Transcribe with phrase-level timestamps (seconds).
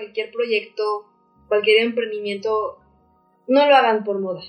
[0.00, 1.06] cualquier proyecto,
[1.48, 2.78] cualquier emprendimiento,
[3.46, 4.40] no lo hagan por moda.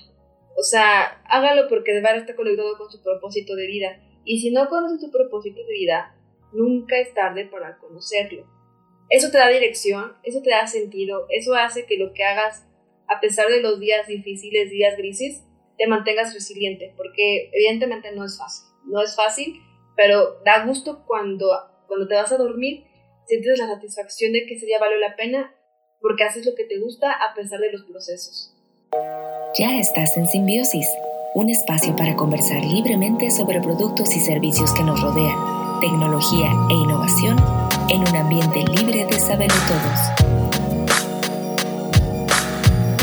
[0.56, 4.00] O sea, hágalo porque de verdad está conectado con su propósito de vida.
[4.24, 6.16] Y si no conoces tu propósito de vida,
[6.52, 8.46] nunca es tarde para conocerlo.
[9.08, 12.66] Eso te da dirección, eso te da sentido, eso hace que lo que hagas,
[13.08, 15.44] a pesar de los días difíciles, días grises,
[15.76, 18.68] te mantengas resiliente, porque evidentemente no es fácil.
[18.86, 19.60] No es fácil,
[19.96, 21.50] pero da gusto cuando,
[21.88, 22.84] cuando te vas a dormir,
[23.26, 25.54] sientes la satisfacción de que ese día valió la pena
[26.00, 28.54] porque haces lo que te gusta a pesar de los procesos.
[29.58, 30.88] Ya estás en Simbiosis,
[31.34, 37.36] un espacio para conversar libremente sobre productos y servicios que nos rodean, tecnología e innovación
[37.88, 40.32] en un ambiente libre de saberlo todos.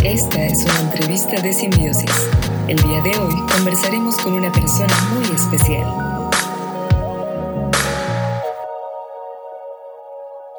[0.04, 2.29] Esta es una entrevista de Simbiosis.
[2.67, 6.09] El día de hoy conversaremos con una persona muy especial.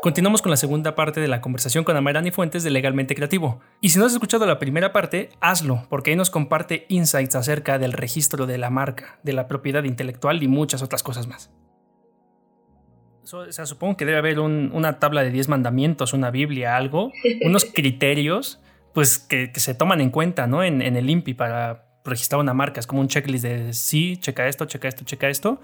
[0.03, 3.61] Continuamos con la segunda parte de la conversación con Amarani Fuentes de Legalmente Creativo.
[3.83, 7.79] Y si no has escuchado la primera parte, hazlo, porque ahí nos comparte insights acerca
[7.79, 11.53] del registro de la marca, de la propiedad intelectual y muchas otras cosas más.
[13.31, 17.13] o sea, supongo que debe haber una tabla de 10 mandamientos, una Biblia, algo,
[17.45, 18.63] unos criterios,
[18.95, 20.65] pues que, se toman en cuenta, ¿no?
[20.65, 24.49] En, en el INPI para, registrar una marca, es como un checklist de sí, checa
[24.49, 25.61] esto, checa esto, checa esto,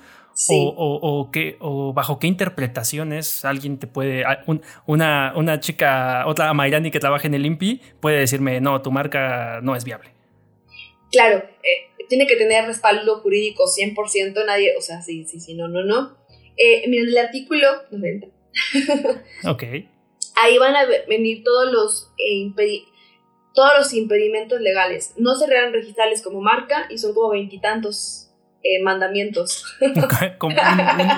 [0.50, 4.24] o, o, qué, o bajo qué interpretaciones alguien te puede,
[4.86, 9.60] una, una chica, otra Mayrani que trabaja en el INPI puede decirme, no, tu marca
[9.62, 10.10] no es viable.
[11.10, 15.68] Claro, eh, tiene que tener respaldo jurídico 100%, nadie, o sea, sí, sí, sí, no,
[15.68, 16.16] no, no.
[16.56, 18.26] Eh, miren, el artículo 90.
[19.48, 19.62] ok.
[20.38, 22.34] Ahí van a venir todos los eh,
[23.56, 25.14] todos los impedimentos legales.
[25.16, 28.30] No se rean registrales como marca y son como veintitantos
[28.62, 29.64] eh, mandamientos.
[30.38, 30.54] como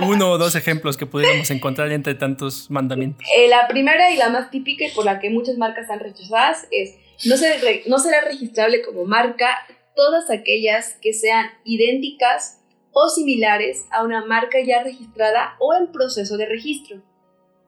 [0.06, 3.26] uno o dos ejemplos que pudiéramos encontrar entre tantos mandamientos.
[3.36, 6.66] Eh, la primera y la más típica y por la que muchas marcas están rechazadas
[6.70, 6.94] es
[7.26, 7.34] no,
[7.86, 9.58] no será registrable como marca
[9.96, 12.60] todas aquellas que sean idénticas
[12.92, 17.02] o similares a una marca ya registrada o en proceso de registro.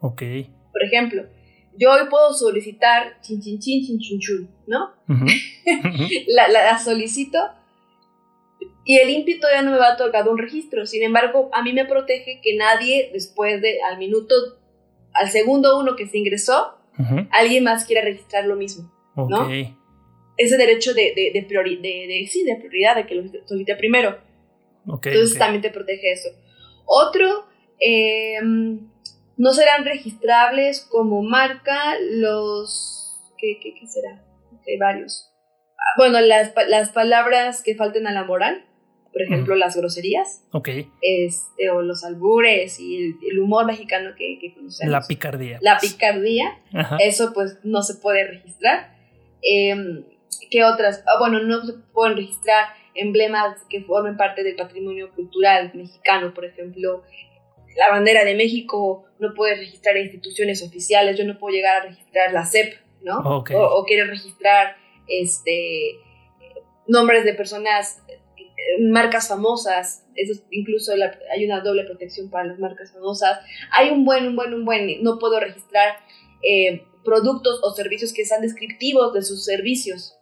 [0.00, 0.22] Ok.
[0.70, 1.24] Por ejemplo,
[1.80, 4.92] yo hoy puedo solicitar chin chin chin chin chin chun, ¿no?
[6.28, 7.38] la, la, solicito
[8.84, 10.84] y el INPI todavía no me va a tocar un registro.
[10.84, 14.34] Sin embargo, a mí me protege que nadie después de al minuto,
[15.14, 16.76] al segundo uno que se ingresó,
[17.30, 19.48] alguien más quiera registrar lo mismo, ¿no?
[20.36, 24.18] Ese derecho de, de, de, de, sí, de prioridad, de que lo solicite primero.
[24.86, 26.28] Entonces también te protege eso.
[26.84, 27.46] Otro,
[27.78, 28.38] eh,
[29.40, 33.18] no serán registrables como marca los...
[33.38, 34.22] ¿Qué, qué, qué será?
[34.68, 35.32] Hay varios.
[35.78, 38.66] Ah, bueno, las, las, palabras que falten a la moral,
[39.10, 40.44] por ejemplo, las groserías.
[40.52, 40.68] Ok.
[41.00, 44.92] Este, o los albures y el, humor mexicano que, que, conocemos.
[44.92, 45.58] La picardía.
[45.62, 45.94] La pues.
[45.94, 46.58] picardía.
[46.98, 48.94] Eso pues no se puede registrar.
[49.40, 50.04] Em,
[50.50, 51.02] ¿Qué otras?
[51.06, 56.44] Ah, bueno, no se pueden registrar emblemas que formen parte del patrimonio cultural mexicano, por
[56.44, 57.04] ejemplo,
[57.76, 62.32] la bandera de México, no puedes registrar instituciones oficiales, yo no puedo llegar a registrar
[62.32, 63.20] la CEP, ¿no?
[63.20, 64.76] O, o quieres registrar
[65.06, 65.96] este,
[66.86, 68.02] nombres de personas,
[68.80, 70.92] marcas famosas, eso incluso
[71.32, 73.40] hay una doble protección para las marcas famosas.
[73.72, 75.96] Hay un buen, un buen, un buen, no puedo registrar
[76.42, 80.16] eh, productos o servicios que sean descriptivos de sus servicios.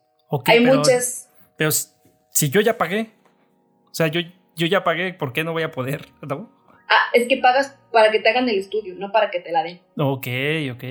[0.47, 1.29] hay muchas...
[1.57, 1.71] Pero
[2.31, 3.11] si yo ya pagué,
[3.91, 4.21] o sea, yo,
[4.55, 6.07] yo ya pagué, ¿por qué no voy a poder?
[6.23, 6.53] ¿no?
[6.89, 9.63] Ah, es que pagas para que te hagan el estudio, no para que te la
[9.63, 9.81] den.
[9.97, 10.27] Ok,
[10.73, 10.85] ok.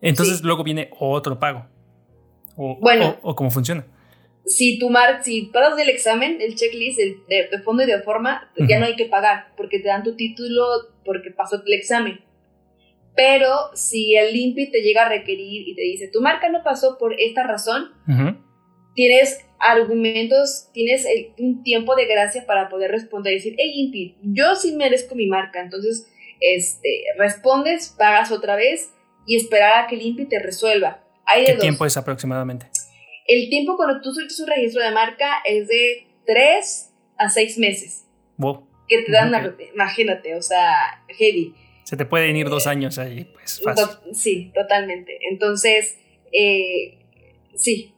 [0.00, 1.66] Entonces luego viene otro pago.
[2.56, 3.18] O, bueno.
[3.22, 3.86] O, cómo funciona.
[4.44, 8.78] Si tu mar, si pagas el examen, el checklist de, fondo y de forma, ya
[8.78, 10.64] no hay que pagar, porque te dan tu título
[11.04, 12.20] porque pasó el examen.
[13.14, 16.96] Pero si el INPI te llega a requerir y te dice, tu marca no pasó
[16.98, 17.90] por esta razón,
[18.94, 21.04] tienes argumentos, tienes
[21.38, 25.26] un tiempo de gracia para poder responder y decir, hey, Impi, yo sí merezco mi
[25.26, 25.60] marca.
[25.60, 28.90] Entonces, este, respondes, pagas otra vez
[29.26, 31.04] y esperar a que el Impi te resuelva.
[31.26, 32.66] Hay ¿Qué tiempo es aproximadamente?
[33.26, 38.06] El tiempo cuando tú solicitas un registro de marca es de 3 a 6 meses.
[38.38, 38.66] Wow.
[38.88, 41.54] Que te dan una, imagínate, o sea, heavy.
[41.84, 43.86] Se te pueden ir dos años ahí, pues fácil.
[44.14, 45.18] sí, totalmente.
[45.30, 45.98] Entonces,
[46.32, 46.98] eh,
[47.54, 47.94] sí,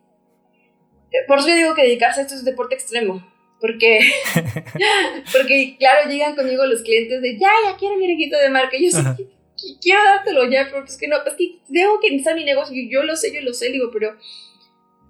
[1.26, 3.26] por eso yo digo que dedicarse a esto es deporte extremo.
[3.60, 4.00] Porque,
[5.32, 8.76] porque claro, llegan conmigo los clientes de, ya, ya quiero mi registro de marca.
[8.76, 12.34] Y yo sí, quiero dártelo ya, pero es que no, es que tengo que está
[12.34, 12.74] mi negocio.
[12.90, 14.16] Yo lo sé, yo lo sé, digo, pero,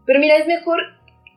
[0.04, 0.82] pero mira, es mejor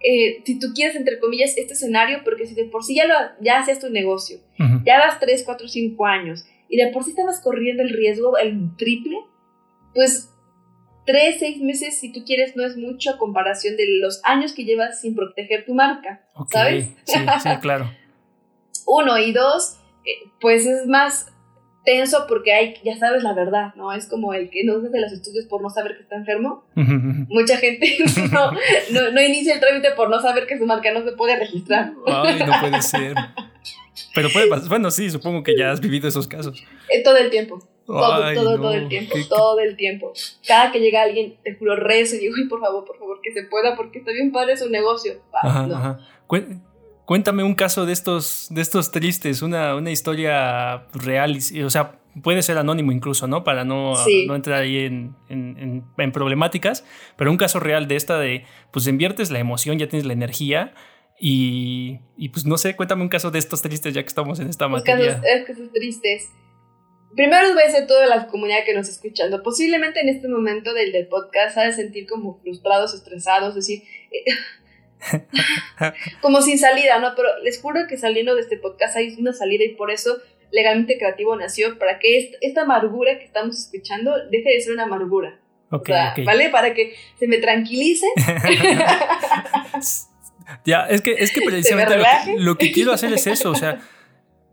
[0.08, 3.16] eh, si tú quieres, entre comillas, este escenario, porque si de por sí ya, lo,
[3.42, 4.40] ya hacías tu negocio,
[4.86, 8.76] ya vas 3, 4, 5 años, y de por sí estabas corriendo el riesgo, el
[8.78, 9.18] triple,
[9.96, 10.30] pues
[11.06, 14.66] tres, seis meses, si tú quieres, no es mucho a comparación de los años que
[14.66, 16.22] llevas sin proteger tu marca,
[16.52, 16.90] ¿sabes?
[17.06, 17.92] Sí, sí, claro.
[18.86, 21.32] Uno y dos, eh, pues es más
[21.86, 23.94] tenso porque hay, ya sabes la verdad, ¿no?
[23.94, 26.66] Es como el que no hace los estudios por no saber que está enfermo.
[26.76, 27.98] Mucha gente
[28.32, 28.52] no,
[29.12, 31.94] no, inicia el trámite por no saber que su marca no se puede registrar.
[32.08, 33.14] Ay, no puede ser.
[34.14, 34.68] Pero puede pasar.
[34.68, 36.64] Bueno, sí, supongo que ya has vivido esos casos.
[36.90, 37.60] Eh, todo el tiempo.
[37.86, 40.12] Todo, todo, todo el tiempo, todo el tiempo.
[40.48, 43.32] Cada que llega alguien, te juro, rezo y digo, ay, por favor, por favor, que
[43.32, 45.14] se pueda, porque está bien padre su negocio.
[45.32, 46.00] ajá, ajá.
[47.06, 52.42] Cuéntame un caso de estos, de estos tristes, una, una historia real, o sea, puede
[52.42, 53.44] ser anónimo incluso, ¿no?
[53.44, 53.94] Para no,
[54.26, 56.84] no entrar ahí en, en, en, problemáticas,
[57.16, 60.74] pero un caso real de esta de, pues inviertes la emoción, ya tienes la energía
[61.20, 64.50] y, y pues no sé, cuéntame un caso de estos tristes ya que estamos en
[64.50, 65.22] esta materia.
[65.22, 66.32] Casos, casos tristes.
[67.16, 69.42] Primero les voy a decir toda la comunidad que nos está escuchando.
[69.42, 73.84] Posiblemente en este momento del, del podcast ha de sentir como frustrados, estresados, decir...
[74.12, 74.24] Eh,
[76.22, 77.14] como sin salida, ¿no?
[77.16, 80.18] Pero les juro que saliendo de este podcast hay una salida y por eso
[80.52, 85.40] Legalmente Creativo nació, para que esta amargura que estamos escuchando deje de ser una amargura.
[85.70, 86.50] ¿Vale?
[86.50, 88.08] Para que se me tranquilice.
[90.66, 91.98] ya, es que, es que precisamente
[92.38, 93.82] lo que, quiero hacer es eso, o sea,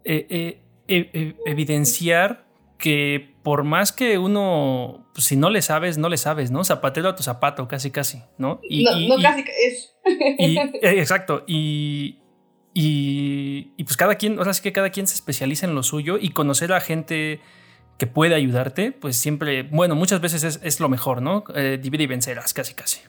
[0.04, 2.44] eh, eh, eh, evidenciar
[2.82, 6.64] que por más que uno, pues, si no le sabes, no le sabes, ¿no?
[6.64, 8.60] Zapatero a tu zapato, casi, casi, ¿no?
[8.68, 9.94] Y, no, casi es.
[10.04, 12.18] Eh, exacto, y,
[12.74, 16.30] y, pues cada quien, ahora sí que cada quien se especializa en lo suyo y
[16.30, 17.40] conocer a gente
[18.00, 21.44] que puede ayudarte, pues siempre, bueno, muchas veces es, lo mejor, ¿no?
[21.54, 23.00] Eh, divide y vencerás, casi, casi.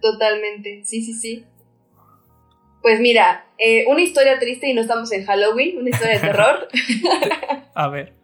[0.00, 1.44] Totalmente, sí, sí, sí.
[2.80, 6.68] Pues mira, eh, una historia triste y no estamos en Halloween, una historia de terror.
[7.74, 8.17] a ver.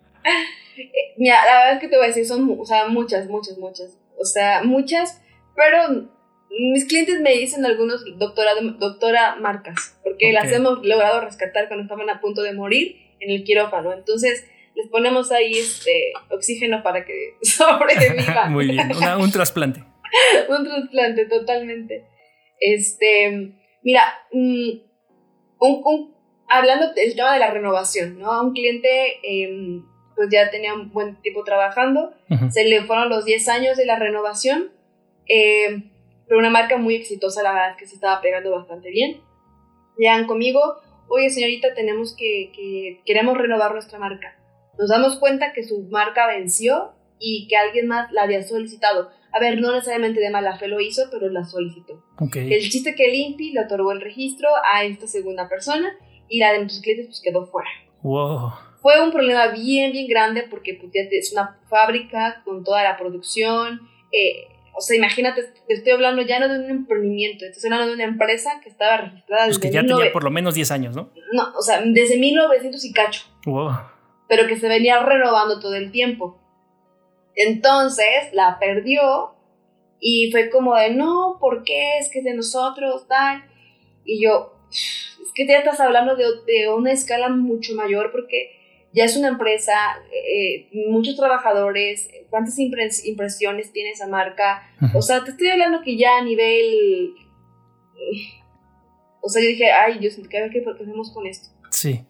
[1.16, 3.98] Mira, la verdad es que te voy a decir, son o sea, muchas, muchas, muchas.
[4.18, 5.22] O sea, muchas,
[5.54, 6.08] pero
[6.50, 12.08] mis clientes me dicen algunos doctora, doctora marcas, porque las hemos logrado rescatar cuando estaban
[12.10, 13.92] a punto de morir en el quirófano.
[13.92, 18.52] Entonces, les ponemos ahí este oxígeno para que sobrevivan.
[18.52, 19.84] Muy bien, un trasplante.
[20.48, 22.04] un trasplante, totalmente.
[22.60, 24.70] Este, mira, mm,
[25.58, 26.14] un,
[26.48, 28.32] hablando del tema de la renovación, ¿no?
[28.32, 29.84] A un cliente em,
[30.14, 32.12] pues ya tenía un buen tiempo trabajando,
[32.50, 34.70] se le fueron los 10 años de la renovación,
[35.28, 35.90] eh,
[36.26, 39.20] pero una marca muy exitosa, la verdad que se estaba pegando bastante bien.
[39.98, 40.60] Llegan conmigo,
[41.08, 44.38] oye señorita, tenemos que, que, queremos renovar nuestra marca.
[44.78, 49.10] Nos damos cuenta que su marca venció y que alguien más la había solicitado.
[49.32, 52.04] A ver, no necesariamente de mala fe lo hizo, pero la solicitó.
[52.34, 55.96] El chiste que el INPI le otorgó el registro a esta segunda persona
[56.28, 57.68] y la de nuestros clientes pues quedó fuera.
[58.02, 58.52] Wow.
[58.84, 63.80] Fue un problema bien, bien grande porque pues, es una fábrica con toda la producción.
[64.12, 67.94] Eh, o sea, imagínate, te estoy hablando ya no de un emprendimiento, estoy hablando de
[67.94, 69.68] una empresa que estaba registrada pues desde...
[69.68, 71.10] que ya tenía por lo menos 10 años, ¿no?
[71.32, 73.22] No, o sea, desde 1900 y cacho.
[73.46, 73.70] Wow.
[74.28, 76.38] Pero que se venía renovando todo el tiempo.
[77.36, 79.34] Entonces la perdió
[79.98, 81.96] y fue como de, no, ¿por qué?
[82.00, 83.46] Es que es de nosotros, tal.
[84.04, 88.62] Y yo, es que ya estás hablando de, de una escala mucho mayor porque
[88.94, 89.74] ya es una empresa,
[90.12, 94.62] eh, muchos trabajadores, cuántas impresiones tiene esa marca.
[94.94, 97.12] O sea, te estoy hablando que ya a nivel...
[99.20, 101.48] O sea, yo dije, ay, Dios, ¿qué, qué hacemos con esto?
[101.70, 102.02] Sí.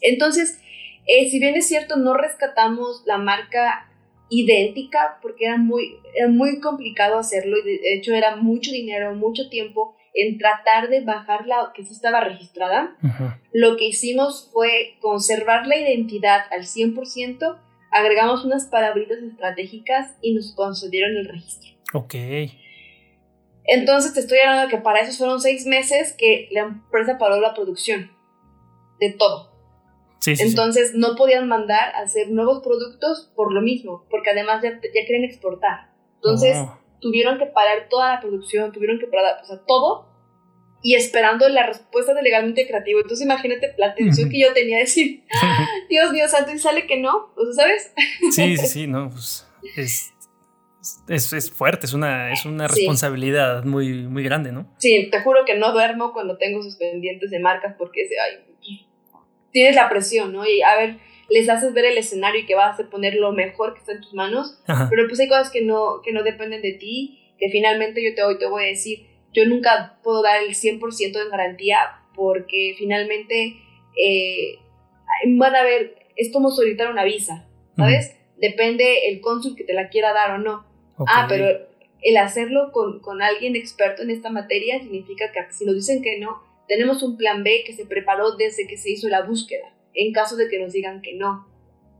[0.00, 0.60] Entonces,
[1.06, 3.90] eh, si bien es cierto, no rescatamos la marca
[4.30, 9.48] idéntica porque era muy, era muy complicado hacerlo y de hecho era mucho dinero, mucho
[9.48, 12.96] tiempo en tratar de bajar la que sí estaba registrada,
[13.52, 17.58] lo que hicimos fue conservar la identidad al 100%,
[17.90, 21.70] agregamos unas palabritas estratégicas y nos concedieron el registro.
[21.94, 22.14] Ok.
[23.64, 27.40] Entonces te estoy hablando de que para eso fueron seis meses que la empresa paró
[27.40, 28.10] la producción
[28.98, 29.52] de todo.
[30.20, 34.62] Sí, sí, Entonces no podían mandar a hacer nuevos productos por lo mismo, porque además
[34.62, 35.90] ya, ya quieren exportar.
[36.16, 36.78] Entonces oh.
[37.00, 40.08] Tuvieron que parar toda la producción, tuvieron que parar, o sea, todo
[40.80, 43.00] y esperando la respuesta de legalmente creativo.
[43.00, 45.24] Entonces imagínate la atención que yo tenía de decir,
[45.88, 47.92] Dios mío santo, y sale que no, o sea, ¿sabes?
[48.30, 54.22] Sí, sí, sí, no, pues es, es, fuerte, es una, es una responsabilidad muy, muy
[54.22, 54.72] grande, ¿no?
[54.78, 58.86] Sí, te juro que no duermo cuando tengo sus pendientes de marcas porque ay,
[59.50, 60.46] tienes la presión, ¿no?
[60.46, 63.74] Y a ver, les haces ver el escenario y que vas a poner lo mejor
[63.74, 66.72] que está en tus manos, pero pues hay cosas que no, que no dependen de
[66.72, 70.54] ti, que finalmente yo te, hoy te voy a decir, yo nunca puedo dar el
[70.54, 71.78] 100% de garantía
[72.14, 73.56] porque finalmente
[74.02, 74.58] eh,
[75.26, 78.16] van a ver, es como solicitar una visa, ¿sabes?
[78.38, 80.66] Depende el cónsul que te la quiera dar o no.
[81.06, 81.46] Ah, pero
[82.02, 86.18] el hacerlo con, con alguien experto en esta materia significa que si nos dicen que
[86.18, 90.12] no, tenemos un plan B que se preparó desde que se hizo la búsqueda, en
[90.12, 91.46] caso de que nos digan que no.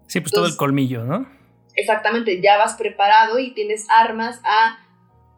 [0.07, 1.28] Sí, pues todo el colmillo, ¿no?
[1.75, 4.78] Exactamente, ya vas preparado y tienes armas a,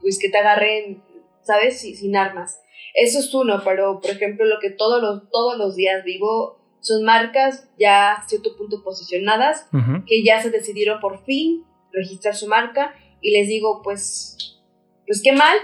[0.00, 1.02] pues que te agarren,
[1.42, 1.80] ¿sabes?
[1.80, 2.60] sin armas.
[2.94, 7.04] Eso es uno, pero por ejemplo lo que todos los, todos los días vivo son
[7.04, 9.68] marcas ya a cierto punto posicionadas,
[10.06, 14.60] que ya se decidieron por fin registrar su marca y les digo, pues,
[15.06, 15.56] pues qué mal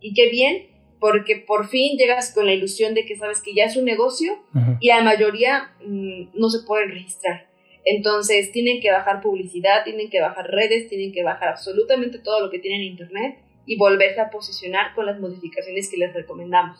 [0.00, 0.66] y qué bien,
[1.02, 4.40] porque por fin llegas con la ilusión de que sabes que ya es un negocio
[4.78, 7.48] y la mayoría mm, no se pueden registrar.
[7.84, 12.50] Entonces tienen que bajar publicidad, tienen que bajar redes, tienen que bajar absolutamente todo lo
[12.52, 16.78] que tienen en Internet y volverse a posicionar con las modificaciones que les recomendamos.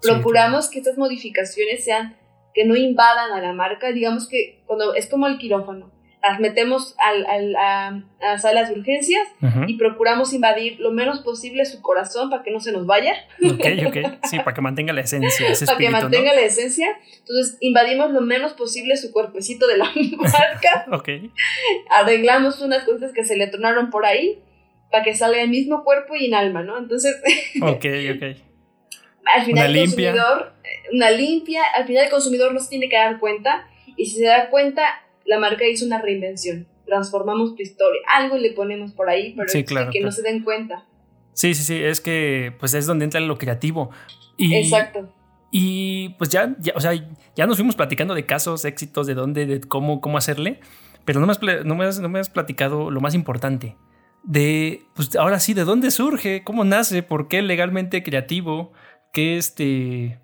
[0.00, 2.16] Procuramos que estas modificaciones sean
[2.54, 6.94] que no invadan a la marca, digamos que cuando es como el quirófano, las metemos
[7.04, 9.26] al, al, a, a, salas de urgencias
[9.66, 13.14] y procuramos invadir lo menos posible su corazón para que no se nos vaya.
[13.44, 15.46] Ok, ok, sí, para que mantenga la esencia.
[15.66, 16.96] para que mantenga la esencia.
[17.18, 20.86] Entonces invadimos lo menos posible su cuerpecito de la marca.
[20.92, 21.08] ok.
[21.90, 24.42] Arreglamos unas cosas que se le tronaron por ahí
[24.92, 26.78] para que salga el mismo cuerpo y en alma, ¿no?
[26.78, 27.16] Entonces...
[27.62, 28.36] ok, ok.
[29.24, 30.52] Al final el consumidor,
[30.92, 34.26] una limpia, al final el consumidor no se tiene que dar cuenta y si se
[34.26, 34.82] da cuenta,
[35.24, 36.66] la marca hizo una reinvención.
[36.86, 40.86] Transformamos tu historia, algo le ponemos por ahí, pero que no se den cuenta.
[41.32, 43.90] Sí, sí, sí, es que pues es donde entra lo creativo.
[44.36, 45.14] Y, Exacto.
[45.50, 46.92] Y pues ya, ya, o sea,
[47.36, 50.60] ya nos fuimos platicando de casos, éxitos, de dónde, de cómo, cómo hacerle,
[51.04, 53.76] pero no me, has, no, me has, no me has platicado lo más importante
[54.22, 58.72] de, pues ahora sí, de dónde surge, cómo nace, por qué legalmente creativo,
[59.12, 60.20] qué este,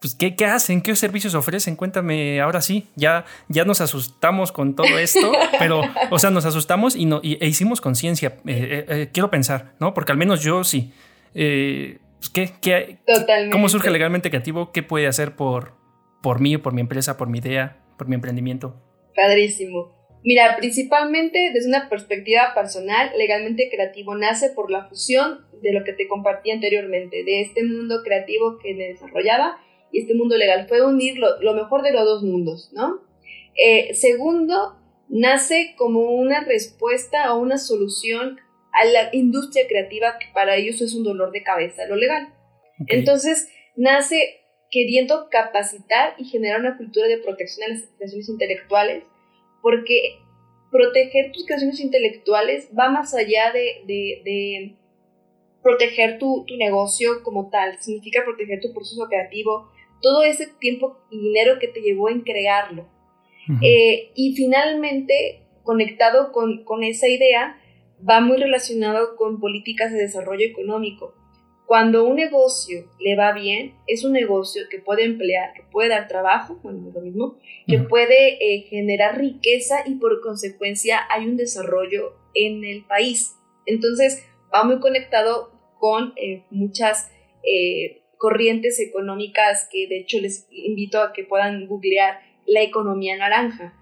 [0.00, 4.76] pues, ¿qué, ¿qué, hacen, qué servicios ofrecen, cuéntame, ahora sí, ya, ya nos asustamos con
[4.76, 9.08] todo esto, pero, o sea, nos asustamos y, no, e hicimos conciencia, eh, eh, eh,
[9.12, 9.94] quiero pensar, ¿no?
[9.94, 10.92] Porque al menos yo sí.
[11.32, 12.98] Pues, ¿qué, qué,
[13.50, 14.72] ¿Cómo surge legalmente creativo?
[14.72, 15.74] ¿Qué puede hacer por,
[16.22, 18.80] por mí, por mi empresa, por mi idea, por mi emprendimiento?
[19.14, 19.98] Padrísimo.
[20.24, 25.92] Mira, principalmente desde una perspectiva personal, legalmente creativo nace por la fusión de lo que
[25.92, 29.58] te compartí anteriormente, de este mundo creativo que me desarrollaba
[29.92, 30.66] y este mundo legal.
[30.68, 33.02] Fue unir lo, mejor de los dos mundos, ¿no?
[33.56, 34.76] Eh, segundo,
[35.08, 38.38] nace como una respuesta o una solución
[38.72, 42.34] a la industria creativa que para ellos es un dolor de cabeza, lo legal.
[42.86, 44.40] Entonces, nace
[44.70, 49.04] queriendo capacitar y generar una cultura de protección a las creaciones intelectuales
[49.62, 50.18] porque
[50.70, 54.76] proteger tus creaciones intelectuales va más allá de,
[55.62, 61.58] proteger tu, negocio como tal, significa proteger tu proceso creativo, todo ese tiempo y dinero
[61.58, 62.88] que te llevó en crearlo.
[63.62, 67.58] Eh, y finalmente, conectado con, con esa idea,
[68.08, 71.14] va muy relacionado con políticas de desarrollo económico.
[71.66, 76.08] Cuando un negocio le va bien, es un negocio que puede emplear, que puede dar
[76.08, 77.36] trabajo, bueno, es lo mismo,
[77.66, 83.34] que puede eh, generar riqueza y por consecuencia hay un desarrollo en el país.
[83.66, 87.10] Entonces, va muy conectado con eh, muchas
[87.42, 93.74] eh, corrientes económicas que de hecho les invito a que puedan googlear la economía naranja.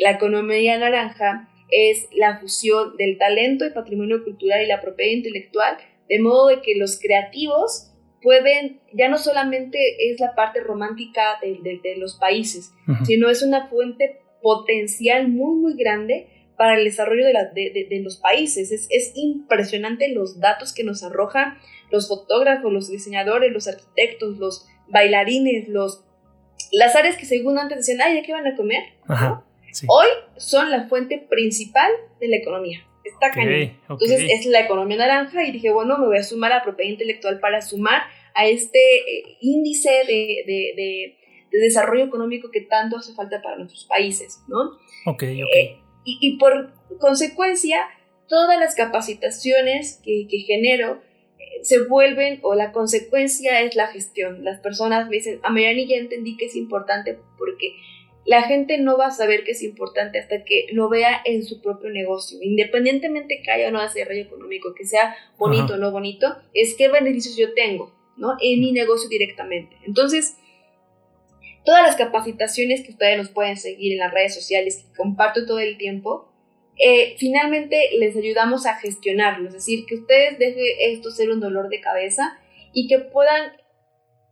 [0.00, 5.78] La economía naranja es la fusión del talento y patrimonio cultural y la propiedad intelectual
[6.08, 7.92] de modo de que los creativos
[8.22, 9.78] pueden, ya no solamente
[10.10, 12.72] es la parte romántica de, los países,
[13.04, 18.70] sino es una fuente potencial muy, muy grande para el desarrollo de, los países.
[18.70, 21.56] Es, es, impresionante los datos que nos arrojan
[21.90, 26.04] los fotógrafos, los diseñadores, los arquitectos, los bailarines, los,
[26.72, 28.82] las áreas que según antes decían, ay, ¿de qué van a comer?
[29.86, 35.52] Hoy son la fuente principal de la economía está Entonces es la economía naranja y
[35.52, 38.02] dije, bueno, me voy a sumar a propiedad intelectual para sumar
[38.34, 41.14] a este eh, índice de, de,
[41.50, 44.78] desarrollo económico que tanto hace falta para nuestros países, ¿no?
[45.06, 45.56] Ok, ok.
[45.56, 47.80] Eh, y, y, por consecuencia,
[48.28, 51.00] todas las capacitaciones que, que genero
[51.38, 54.44] eh, se vuelven, o la consecuencia es la gestión.
[54.44, 57.74] Las personas me dicen, a Mariani ya entendí que es importante porque
[58.28, 61.62] la gente no va a saber que es importante hasta que lo vea en su
[61.62, 62.38] propio negocio.
[62.42, 66.88] Independientemente que haya o no desarrollo económico, que sea bonito o no bonito, es qué
[66.88, 68.36] beneficios yo tengo, ¿no?
[68.40, 69.76] En mi negocio directamente.
[69.86, 70.36] Entonces,
[71.68, 75.58] todas las capacitaciones que ustedes nos pueden seguir en las redes sociales, que comparto todo
[75.58, 76.32] el tiempo,
[76.78, 81.68] eh, finalmente les ayudamos a gestionarlo, es decir, que ustedes dejen esto ser un dolor
[81.68, 82.38] de cabeza
[82.72, 83.52] y que puedan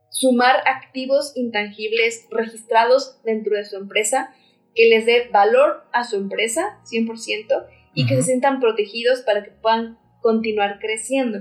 [0.09, 4.35] sumar activos intangibles registrados dentro de su empresa
[4.75, 9.51] que les dé valor a su empresa 100% y que se sientan protegidos para que
[9.51, 11.41] puedan continuar creciendo.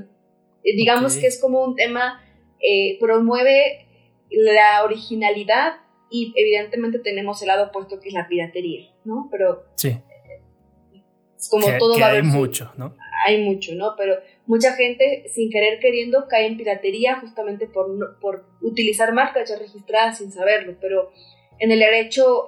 [0.65, 2.21] Eh, digamos que es como un tema,
[2.59, 3.87] eh, promueve
[4.29, 9.27] la originalidad y evidentemente tenemos el lado opuesto que es la piratería, ¿no?
[9.31, 9.97] Pero sí.
[11.37, 12.95] es como todo va a haber hay mucho, ¿no?
[13.25, 13.95] Hay mucho, ¿no?
[13.97, 19.57] Pero mucha gente sin querer queriendo cae en piratería justamente por, por utilizar marcas ya
[19.57, 21.11] registradas sin saberlo, pero
[21.59, 22.47] en el derecho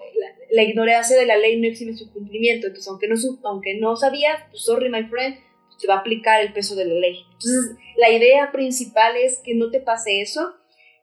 [0.52, 4.44] la, ignorancia de la ley no exime su cumplimiento, entonces aunque no, aunque no sabías,
[4.50, 5.38] pues sorry my friend,
[5.78, 7.18] se va a aplicar el peso de la ley.
[7.34, 10.54] Entonces la idea principal es que no te pase eso.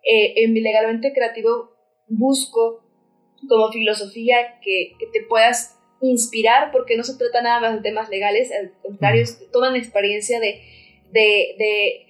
[0.07, 1.74] Eh, en mi legalmente creativo
[2.09, 2.85] busco
[3.49, 8.09] como filosofía que, que, te puedas inspirar porque no se trata nada más de temas
[8.09, 10.63] legales, al contrario, es toda una experiencia de,
[11.13, 12.07] de, de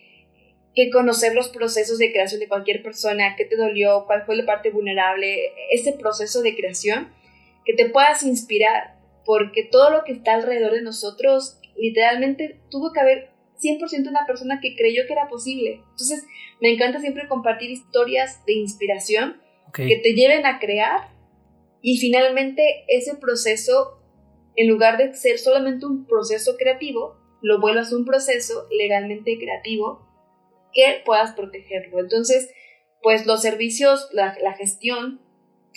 [0.74, 4.46] que conocer los procesos de creación de cualquier persona, qué te dolió, cuál fue la
[4.46, 7.12] parte vulnerable, ese proceso de creación,
[7.64, 13.00] que te puedas inspirar, porque todo lo que está alrededor de nosotros, literalmente tuvo que
[13.00, 13.30] haber
[13.62, 15.80] 100% una persona que creyó que era posible.
[15.90, 16.24] Entonces,
[16.60, 19.40] me encanta siempre compartir historias de inspiración
[19.74, 21.08] que te lleven a crear
[21.82, 24.00] y finalmente ese proceso,
[24.56, 30.08] en lugar de ser solamente un proceso creativo, lo vuelvas un proceso legalmente creativo
[30.72, 31.98] que puedas protegerlo.
[31.98, 32.50] Entonces,
[33.02, 35.20] pues los servicios, la, gestión,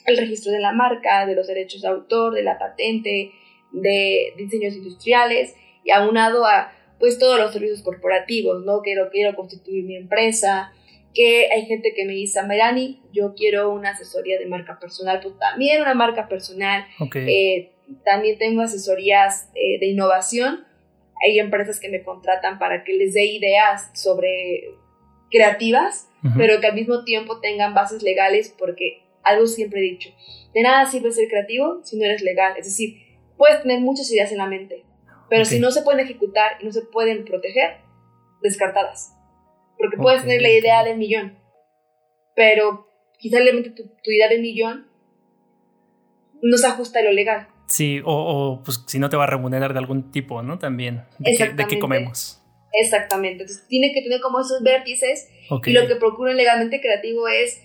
[0.06, 3.32] el registro de la marca, de los derechos de autor, de la patente,
[3.74, 8.82] de diseños industriales y aunado a pues todos los servicios corporativos, ¿no?
[8.82, 10.72] Quiero, quiero constituir mi empresa,
[11.18, 15.34] que hay gente que me dice, Merani, yo quiero una asesoría de marca personal, pues
[15.40, 16.86] también una marca personal.
[17.16, 17.72] Eh,
[18.06, 20.64] también tengo asesorías eh, de innovación.
[21.26, 24.76] Hay empresas que me contratan para que les dé ideas sobre
[25.32, 26.08] creativas,
[26.38, 30.10] pero que al mismo tiempo tengan bases legales, porque algo siempre he dicho,
[30.54, 32.54] de nada sirve ser creativo si no eres legal.
[32.58, 32.96] Es decir,
[33.38, 34.86] puedes tener muchas ideas en la mente,
[35.32, 37.78] pero si no se pueden ejecutar y no se pueden proteger,
[38.44, 39.17] descartadas.
[39.78, 41.38] Porque puedes tener la idea del millón,
[42.36, 42.88] pero
[43.20, 43.42] quizás
[43.76, 44.88] tu, tu idea del millón
[46.42, 47.48] no se ajusta a lo legal.
[47.68, 50.58] Sí, o, pues si no te va a remunerar de algún tipo, ¿no?
[50.58, 51.04] También.
[51.20, 52.42] ¿De, qué, de qué comemos?
[52.74, 53.44] Exactamente.
[53.44, 55.30] Entonces tiene que tener como esos vértices.
[55.66, 57.62] Y lo que procuro legalmente creativo es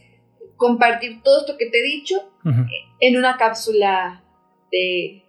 [0.56, 2.16] compartir todo esto que te he dicho
[3.00, 4.24] en una cápsula
[4.70, 5.22] de.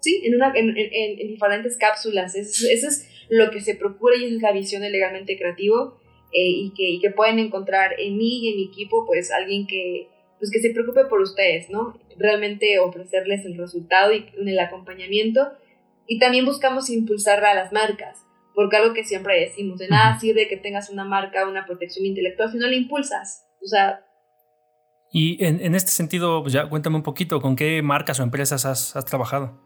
[0.00, 2.34] Sí, en, una, en, diferentes cápsulas.
[2.34, 5.98] Eso, es lo que se procura y es la visión de legalmente creativo.
[6.32, 9.66] Eh, y, que, y que pueden encontrar en mí y en mi equipo, pues alguien
[9.66, 11.98] que, pues que se preocupe por ustedes, ¿no?
[12.16, 15.48] Realmente ofrecerles el resultado y el acompañamiento.
[16.06, 20.48] Y también buscamos impulsar a las marcas porque algo que siempre decimos, de nada sirve
[20.48, 23.46] que tengas una marca, una protección intelectual si no la impulsas.
[23.62, 24.04] O sea...
[25.12, 29.04] Y en, este sentido, pues ya cuéntame un poquito, ¿con qué marcas o empresas has,
[29.06, 29.60] trabajado?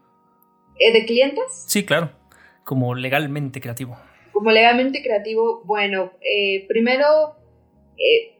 [0.79, 1.65] ¿Eh, ¿De clientes?
[1.67, 2.09] Sí, claro,
[2.65, 3.97] como legalmente creativo.
[4.33, 7.37] Como legalmente creativo, bueno, eh, primero
[7.97, 8.35] eh,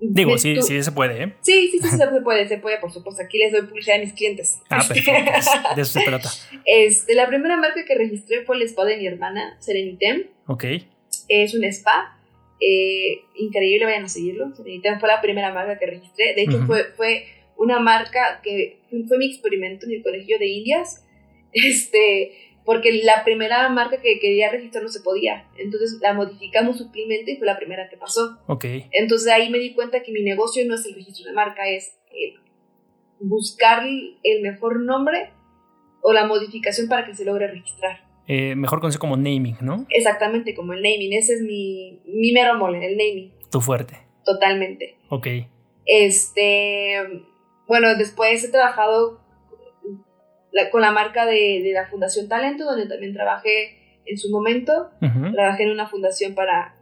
[0.00, 1.32] Digo, sí, sí se puede, ¿eh?
[1.42, 3.22] Sí, sí, sí, se puede, se puede, por supuesto.
[3.22, 4.58] Aquí les doy publicidad a mis clientes.
[4.70, 5.12] Ah, perfecto.
[5.76, 6.30] De eso se trata.
[6.64, 10.26] Este, la primera marca que registré fue el spa de mi hermana, Serenitem.
[10.46, 10.64] Ok.
[11.28, 12.18] Es un spa.
[12.60, 14.54] Eh, increíble, vayan a seguirlo.
[14.54, 16.34] Serenitem fue la primera marca que registré.
[16.34, 17.26] De hecho, fue, fue
[17.58, 21.04] una marca que fue mi experimento en el colegio de Indias.
[21.52, 22.30] Este,
[22.70, 25.44] porque la primera marca que quería registrar no se podía.
[25.58, 28.38] Entonces la modificamos sutilmente y fue la primera que pasó.
[28.46, 28.64] Ok.
[28.92, 31.98] Entonces ahí me di cuenta que mi negocio no es el registro de marca, es
[33.18, 33.82] buscar
[34.22, 35.32] el mejor nombre
[36.00, 38.04] o la modificación para que se logre registrar.
[38.28, 39.84] Eh, mejor conocido como naming, ¿no?
[39.88, 41.12] Exactamente, como el naming.
[41.14, 43.32] Ese es mi, mi mero mole, el naming.
[43.50, 43.98] Tu fuerte.
[44.24, 44.96] Totalmente.
[45.08, 45.26] Ok.
[45.86, 47.24] Este,
[47.66, 49.18] bueno, después he trabajado
[50.70, 54.90] con la marca de, de, la Fundación Talento, donde también trabajé en su momento.
[55.32, 56.76] Trabajé en una fundación para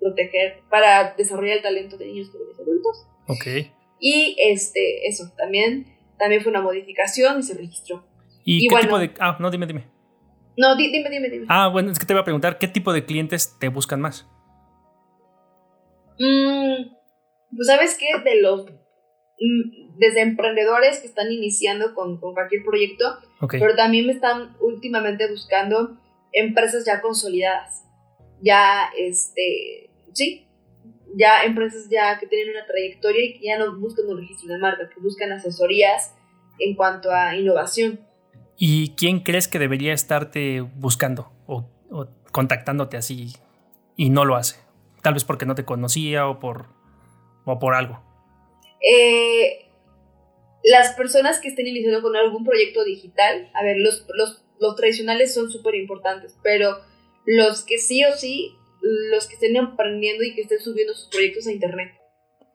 [0.00, 3.06] proteger, para desarrollar el talento de niños, jóvenes y adultos.
[3.28, 3.72] Ok.
[4.00, 5.86] Y este, eso, también,
[6.18, 8.06] también fue una modificación y se registró.
[8.44, 9.12] ¿Y, qué tipo de.?
[9.20, 9.84] Ah, no, dime, dime.
[10.56, 11.46] No, dime, dime, dime.
[11.48, 14.28] Ah, bueno, es que te iba a preguntar, ¿qué tipo de clientes te buscan más?
[16.18, 16.90] Mm,
[17.56, 18.06] pues, ¿sabes qué?
[18.22, 18.66] De los
[19.40, 23.18] Mm, desde emprendedores que están iniciando con, cualquier proyecto,
[23.50, 25.98] pero también me están últimamente buscando
[26.32, 27.84] empresas ya consolidadas,
[28.40, 30.46] ya, este, sí,
[31.16, 34.58] ya empresas ya que tienen una trayectoria y que ya no buscan un registro de
[34.58, 36.14] marca, que buscan asesorías
[36.58, 38.00] en cuanto a innovación.
[38.56, 43.32] ¿Y quién crees que debería estarte buscando o, o contactándote así
[43.96, 44.56] y no lo hace?
[45.02, 46.66] Tal vez porque no te conocía o por,
[47.44, 48.00] o por algo.
[48.80, 49.63] Eh,
[50.64, 55.34] las personas que estén iniciando con algún proyecto digital, a ver, los, los, los tradicionales
[55.34, 56.78] son súper importantes, pero
[57.26, 61.46] los que sí o sí, los que estén aprendiendo y que estén subiendo sus proyectos
[61.46, 61.92] a internet.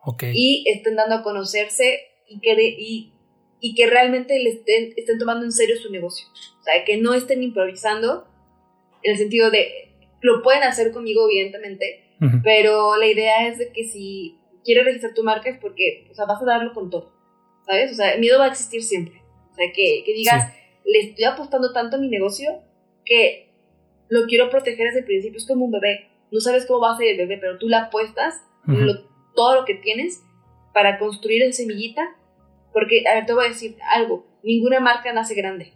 [0.04, 0.34] Okay.
[0.36, 3.13] Y estén dando a conocerse y que, y,
[3.60, 6.28] y que realmente le estén, estén tomando en serio su negocio.
[6.60, 8.28] O sea, que no estén improvisando
[9.04, 9.89] en el sentido de,
[10.22, 12.06] lo pueden hacer conmigo, evidentemente,
[12.43, 16.26] pero la idea es de que si quieres registrar tu marca es porque, o sea,
[16.26, 17.13] vas a darlo con todo,
[17.69, 17.91] ¿sabes?
[17.91, 19.21] O sea, el miedo va a existir siempre.
[19.51, 20.51] O sea, que, que digas,
[20.86, 22.63] le estoy apostando tanto a mi negocio
[23.05, 23.53] que
[24.08, 25.38] lo quiero proteger desde el principio.
[25.38, 26.10] Es como un bebé.
[26.32, 28.41] No sabes cómo va a ser el bebé, pero tú le apuestas
[29.36, 30.21] todo lo que tienes
[30.73, 32.15] para construir en semillita.
[32.73, 34.25] Porque, a ver, te voy a decir algo.
[34.43, 35.73] Ninguna marca nace grande.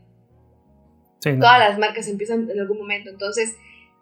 [1.21, 3.09] Todas las marcas empiezan en algún momento.
[3.09, 3.55] Entonces,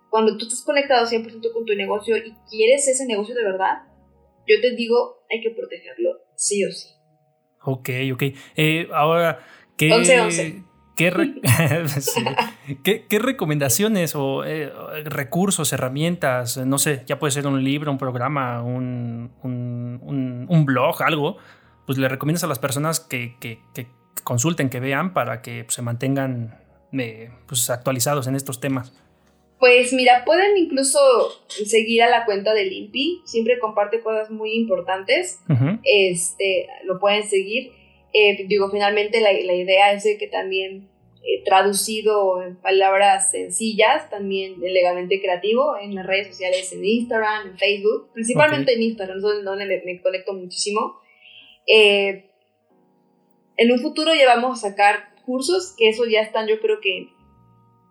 [0.09, 3.83] cuando tú estás conectado 100% con tu negocio y quieres ese negocio de verdad,
[4.47, 7.00] yo te digo, hay que protegerlo sí o sí.
[7.63, 8.23] Ok, ok.
[8.55, 9.39] Eh, ahora,
[9.77, 10.63] ¿qué, 11,
[12.83, 14.71] ¿qué, ¿qué, recomendaciones o eh,
[15.05, 21.01] recursos, herramientas, no sé, ya puede ser un libro, un programa, un, un, un, blog,
[21.01, 21.37] algo,
[21.85, 23.87] pues le recomiendas a las personas que, que, que
[24.23, 26.59] consulten, que vean para que pues, se mantengan
[27.47, 28.93] pues, actualizados en estos temas?
[29.61, 30.99] Pues mira, pueden incluso
[31.47, 35.39] seguir a la cuenta del INPI, siempre comparte cosas muy importantes,
[35.83, 37.71] este, lo pueden seguir.
[38.11, 44.59] Eh, digo, finalmente la, idea es de que también eh, traducido en palabras sencillas, también
[44.59, 50.01] legalmente creativo, en las redes sociales, en Instagram, en Facebook, principalmente en Instagram, donde me,
[50.01, 50.95] conecto muchísimo.
[51.67, 52.31] Eh,
[53.57, 57.09] en un futuro ya vamos a sacar cursos, que eso ya están yo creo que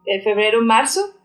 [0.06, 1.19] en febrero, marzo.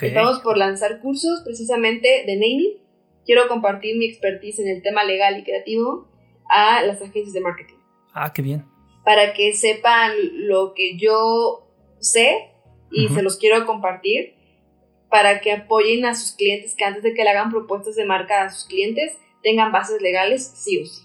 [0.00, 2.78] Estamos por lanzar cursos precisamente de naming.
[3.24, 6.08] Quiero compartir mi expertise en el tema legal y creativo
[6.48, 7.76] a las agencias de marketing.
[8.12, 8.64] Ah, qué bien.
[9.04, 11.68] Para que sepan lo que yo
[11.98, 12.50] sé
[12.90, 14.34] y se los quiero compartir
[15.08, 18.44] para que apoyen a sus clientes que antes de que le hagan propuestas de marca
[18.44, 21.02] a sus clientes tengan bases legales sí o sí.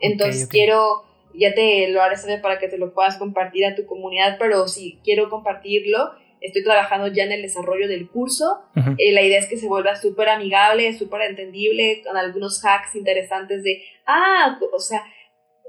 [0.00, 3.86] Entonces quiero ya te lo haré saber para que te lo puedas compartir a tu
[3.86, 8.62] comunidad, pero si quiero compartirlo, estoy trabajando ya en el desarrollo del curso.
[8.98, 13.62] Eh, la idea es que se vuelva súper amigable, súper entendible, con algunos hacks interesantes
[13.62, 15.02] de, ah, o sea,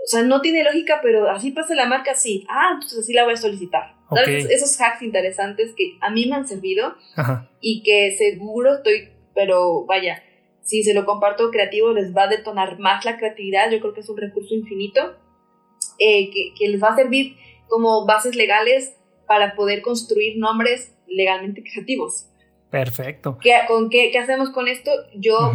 [0.03, 2.45] o sea, no tiene lógica, pero así pasa la marca, sí.
[2.49, 3.93] Ah, entonces así la voy a solicitar.
[4.25, 6.95] Esos hacks interesantes que a mí me han servido
[7.61, 10.21] y que seguro estoy, pero vaya,
[10.61, 13.71] si se lo comparto creativo les va a detonar más la creatividad.
[13.71, 15.17] Yo creo que es un recurso infinito
[15.99, 17.35] eh, que, les va a servir
[17.67, 18.97] como bases legales
[19.33, 22.27] para poder construir nombres legalmente creativos.
[22.69, 23.39] Perfecto.
[23.41, 24.91] ¿Qué, con qué, qué, hacemos con esto?
[25.15, 25.51] Yo,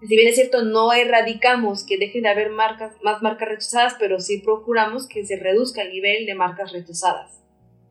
[0.00, 4.18] si bien es cierto, no erradicamos que dejen de haber marcas, más marcas rechazadas, pero
[4.18, 7.42] sí procuramos que se reduzca el nivel de marcas rechazadas.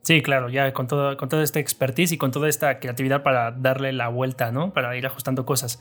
[0.01, 3.51] Sí, claro, ya con, todo, con toda esta expertise y con toda esta creatividad para
[3.51, 4.73] darle la vuelta, ¿no?
[4.73, 5.79] Para ir ajustando cosas.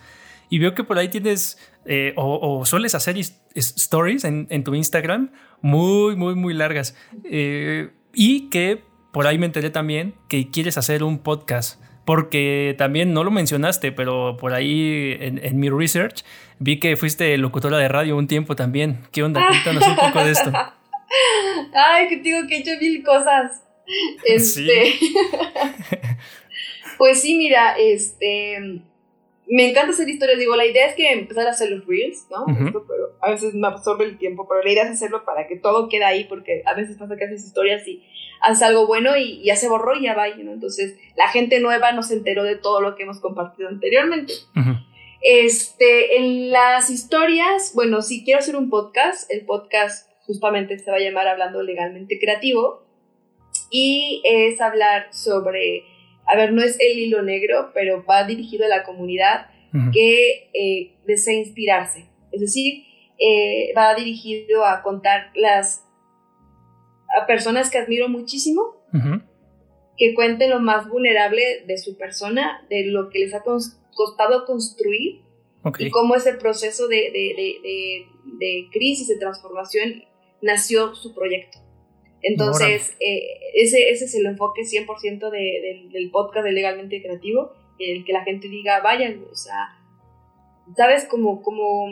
[0.51, 3.17] Y veo que por ahí tienes eh, o, sueles hacer
[3.55, 5.33] stories en, tu Instagram
[5.63, 6.95] muy, muy, muy largas.
[7.25, 8.83] Eh, y que
[9.15, 11.81] por ahí me enteré también que quieres hacer un podcast.
[12.05, 16.23] Porque también no lo mencionaste, pero por ahí en, mi research
[16.59, 18.99] vi que fuiste locutora de radio un tiempo también.
[19.13, 19.47] ¿Qué onda?
[19.49, 20.53] Cuéntanos un poco de esto.
[21.73, 23.63] Ay, que digo que he hecho mil cosas.
[24.25, 24.95] Este.
[26.99, 28.83] pues sí, mira, este
[29.47, 32.47] me encanta hacer historias, digo, la idea es que empezar a hacer los reels, ¿no?
[32.47, 35.89] pero a veces me absorbe el tiempo, pero la idea es hacerlo para que todo
[35.89, 38.03] quede ahí, porque a veces pasa que haces historias y
[38.45, 40.53] haces algo bueno y ya se borró y ya va, ¿no?
[40.53, 44.33] Entonces, la gente nueva no se enteró de todo lo que hemos compartido anteriormente.
[45.23, 50.99] Este, en las historias, bueno, si quiero hacer un podcast, el podcast justamente se va
[50.99, 52.85] a llamar Hablando Legalmente Creativo
[53.71, 55.85] y es hablar sobre
[56.27, 59.49] a ver, no es el hilo negro, pero va dirigido a la comunidad
[59.93, 62.07] que eh, desea inspirarse.
[62.31, 62.85] Es decir,
[63.19, 65.84] eh, va dirigido a contar las
[67.21, 68.85] a personas que admiro muchísimo,
[69.97, 75.23] que cuenten lo más vulnerable de su persona, de lo que les ha costado construir
[75.79, 78.07] y cómo ese proceso de, de,
[78.39, 80.05] de crisis, de transformación,
[80.43, 81.59] nació su proyecto.
[82.25, 83.23] Entonces, eh,
[83.55, 88.25] ese, ese es el enfoque 100% de, del podcast de Legalmente Creativo, el que la
[88.25, 89.77] gente diga, vayan, o sea,
[90.75, 91.05] ¿sabes?
[91.05, 91.87] Como, como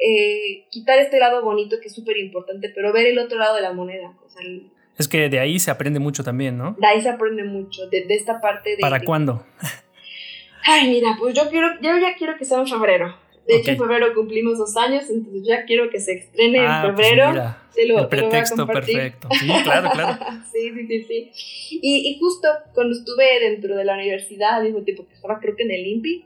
[0.00, 3.62] eh, quitar este lado bonito que es súper importante, pero ver el otro lado de
[3.62, 4.16] la moneda.
[4.34, 6.76] Sea, es que de ahí se aprende mucho también, ¿no?
[6.78, 8.78] De ahí se aprende mucho, de, esta parte de...
[8.78, 9.44] ¿Para cuándo?
[10.66, 13.14] Ay, mira, pues yo quiero, yo ya quiero que sea en febrero.
[13.46, 16.92] De hecho, en febrero cumplimos dos años, entonces ya quiero que se estrene en ah,
[16.94, 17.54] pues febrero.
[18.00, 19.28] el pretexto perfecto.
[19.38, 20.18] Sí, claro, claro.
[20.52, 21.78] sí, sí, sí, sí.
[21.82, 25.54] Y, y, justo cuando estuve dentro de la universidad, al mismo tiempo que estaba creo
[25.56, 26.24] que en el INPI,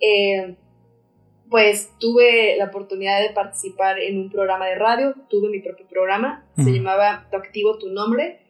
[0.00, 0.56] eh,
[1.50, 6.46] pues tuve la oportunidad de participar en un programa de radio, tuve mi propio programa,
[6.56, 8.40] se llamaba Tu Activo, Tu Nombre,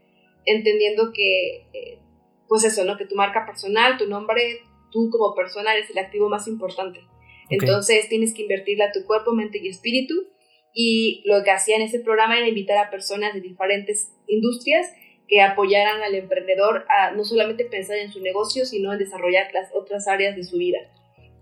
[0.44, 1.98] entendiendo que, eh,
[2.48, 2.96] pues eso, ¿no?
[2.96, 7.00] Que tu marca personal, tu nombre, tú como persona eres el activo más importante.
[7.50, 10.14] Entonces tienes que invertirle a tu cuerpo, mente y espíritu.
[10.72, 14.92] Y lo que hacía en ese programa era invitar a personas de diferentes industrias
[15.28, 19.70] que apoyaran al emprendedor a no solamente pensar en su negocio, sino en desarrollar las
[19.74, 20.78] otras áreas de su vida.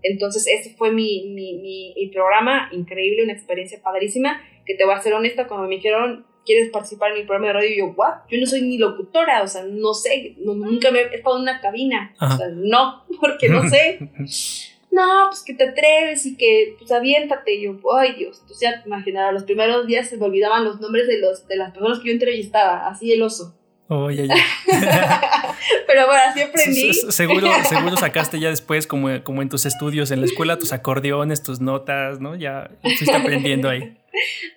[0.07, 1.57] Entonces, ese fue mi, mi,
[1.95, 6.25] mi, programa, increíble, una experiencia padrísima, que te voy a ser honesta, cuando me dijeron,
[6.45, 7.75] ¿quieres participar en mi programa de radio?
[7.75, 8.13] Yo, ¿what?
[8.29, 11.59] Yo no soy ni locutora, o sea, no sé, nunca me he estado en una
[11.59, 13.99] cabina, o sea, no, porque no sé.
[14.91, 17.55] no, pues que te atreves y que, pues aviéntate.
[17.55, 20.79] Y yo, ay Dios, tú ya te imaginarás, los primeros días se me olvidaban los
[20.79, 23.55] nombres de, los, de las personas que yo entrevistaba, así el oso.
[23.87, 24.27] Oye,
[25.87, 26.93] Pero bueno, así aprendí.
[26.93, 31.43] Seguro, seguro sacaste ya después, como, como en tus estudios en la escuela, tus acordeones,
[31.43, 32.35] tus notas, ¿no?
[32.35, 33.95] Ya estás aprendiendo ahí.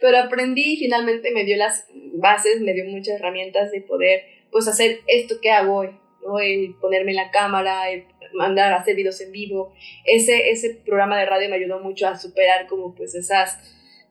[0.00, 4.66] Pero aprendí y finalmente me dio las bases, me dio muchas herramientas de poder, pues,
[4.66, 5.90] hacer esto que hago hoy,
[6.26, 6.38] ¿no?
[6.40, 9.74] El ponerme en la cámara, el mandar a hacer videos en vivo.
[10.04, 13.58] Ese, ese programa de radio me ayudó mucho a superar como, pues, esas,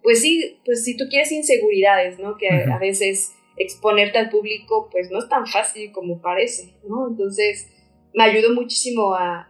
[0.03, 2.37] pues sí, pues si tú quieres inseguridades, ¿no?
[2.37, 7.07] Que a veces exponerte al público pues no es tan fácil como parece, ¿no?
[7.07, 7.71] Entonces
[8.13, 9.49] me ayudó muchísimo a,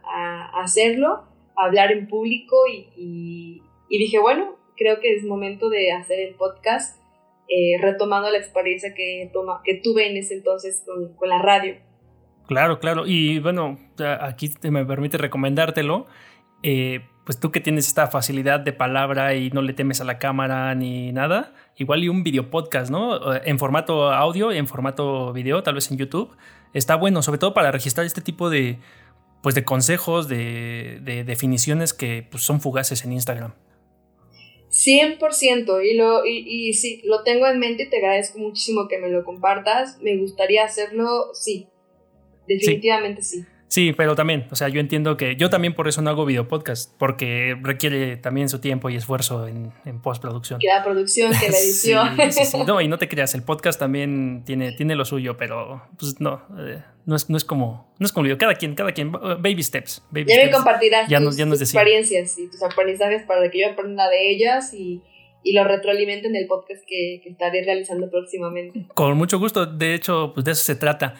[0.60, 1.24] hacerlo,
[1.56, 6.98] a hablar en público y, dije, bueno, creo que es momento de hacer el podcast
[7.48, 11.76] eh, retomando la experiencia que, toma, que tuve en ese entonces con, con la radio.
[12.46, 13.04] Claro, claro.
[13.06, 13.78] Y bueno,
[14.20, 16.06] aquí me permite recomendártelo.
[16.62, 20.18] Eh, pues tú que tienes esta facilidad de palabra y no le temes a la
[20.18, 23.34] cámara ni nada, igual y un video podcast, ¿no?
[23.44, 26.34] En formato audio y en formato video, tal vez en YouTube.
[26.72, 28.78] Está bueno, sobre todo para registrar este tipo de,
[29.42, 33.52] pues de consejos, de, definiciones que pues, son fugaces en Instagram.
[34.70, 38.96] 100% y, lo, y, y sí, lo tengo en mente y te agradezco muchísimo que
[38.96, 39.98] me lo compartas.
[40.00, 41.68] Me gustaría hacerlo, sí,
[42.46, 43.42] definitivamente sí.
[43.42, 43.46] Sí,
[43.96, 46.92] pero también, o sea, yo entiendo que yo también por eso no hago video podcast,
[46.98, 50.58] porque requiere también su tiempo y esfuerzo en, postproducción.
[50.58, 52.16] Que la producción, que la edición.
[52.30, 55.82] sí, sí, No, y no te creas, el podcast también tiene, tiene lo suyo, pero
[55.98, 58.92] pues no, eh, no, es, no es como, no es como video, cada quien, cada
[58.92, 60.02] quien, baby steps.
[60.12, 64.72] ya me compartirás ya tus, experiencias y tus aprendizajes para que yo aprenda de ellas
[64.72, 65.02] y
[65.44, 68.86] y lo retroalimento en el podcast que, que, estaré realizando próximamente.
[68.92, 71.14] Con mucho gusto, de hecho, pues de eso se trata.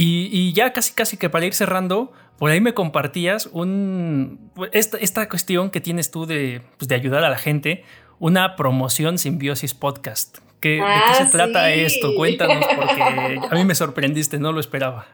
[0.00, 5.28] Y, ya casi casi que para ir cerrando, por ahí me compartías un, esta, esta
[5.28, 7.82] cuestión que tienes tú de, pues de, ayudar a la gente,
[8.20, 10.38] una promoción simbiosis podcast.
[10.60, 12.14] ¿Qué, ¿De qué ah, se trata esto?
[12.16, 15.06] Cuéntanos, porque a mí me sorprendiste, no lo esperaba.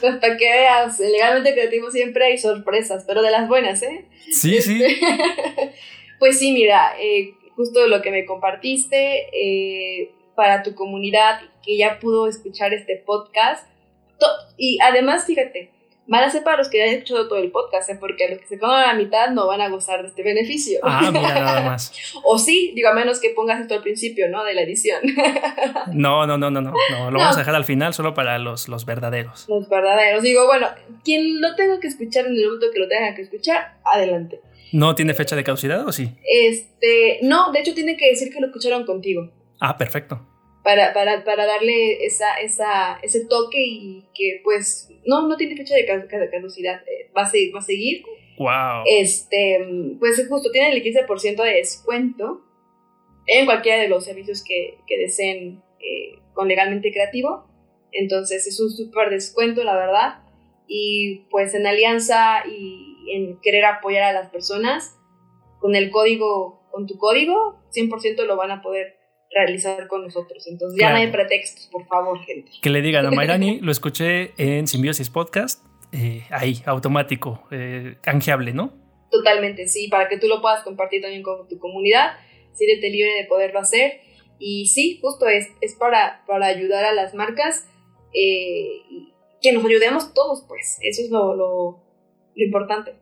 [0.00, 4.06] Pues para que veas, legalmente creativo siempre hay sorpresas, pero de las buenas, ¿eh?
[4.30, 4.82] Sí, sí.
[6.18, 11.98] pues sí, mira, eh, justo lo que me compartiste eh, para tu comunidad que ya
[11.98, 13.66] pudo escuchar este podcast
[14.56, 15.70] y además, fíjate,
[16.06, 17.96] van a ser para los que ya han escuchado todo el podcast, ¿eh?
[17.98, 20.80] porque los que se coman a la mitad no van a gozar de este beneficio.
[20.82, 21.92] Ah, mira, nada más.
[22.24, 24.44] o sí, digo, a menos que pongas esto al principio, ¿no?
[24.44, 25.00] De la edición.
[25.92, 28.68] no, no, no, no, no, no, lo vamos a dejar al final solo para los,
[28.68, 29.46] los verdaderos.
[29.48, 30.22] Los verdaderos.
[30.22, 30.68] Digo, bueno,
[31.02, 34.40] quien lo tenga que escuchar en el momento que lo tenga que escuchar, adelante.
[34.72, 36.10] ¿No tiene fecha de caducidad o sí?
[36.24, 39.30] Este, no, de hecho tiene que decir que lo escucharon contigo.
[39.60, 40.20] Ah, perfecto
[40.64, 45.74] para, para, para darle esa, esa, ese toque y que pues no, no tiene fecha
[45.76, 48.02] de caducidad, eh, va, a seguir, va a seguir.
[48.38, 48.82] Wow.
[48.86, 49.58] Este,
[50.00, 52.40] pues justo tiene el 15% de descuento
[53.26, 57.46] en cualquiera de los servicios que, que deseen eh, con legalmente creativo.
[57.92, 60.22] Entonces es un súper descuento, la verdad.
[60.66, 64.96] Y pues en alianza y en querer apoyar a las personas,
[65.60, 69.03] con el código, con tu código, 100% lo van a poder
[69.34, 70.46] realizar con nosotros.
[70.46, 72.50] Entonces ya no hay pretextos, por favor, gente.
[72.62, 78.52] Que le digan a Mayrani, lo escuché en Simbiosis Podcast, eh, ahí, automático, eh, canjeable,
[78.52, 78.72] ¿no?
[79.10, 82.12] Totalmente, sí, para que tú lo puedas compartir también con tu comunidad,
[82.52, 84.00] siéntete libre de poderlo hacer.
[84.38, 87.66] Y sí, justo es, es para, para ayudar a las marcas,
[88.12, 88.82] eh,
[89.40, 91.84] que nos ayudemos todos, pues, eso es lo, lo,
[92.34, 92.94] importante.